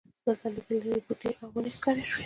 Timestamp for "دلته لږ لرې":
0.23-1.01